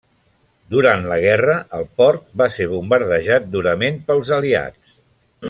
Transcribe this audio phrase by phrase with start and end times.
[0.75, 4.99] Durant la guerra, el port va ser bombardejat durament pels aliats.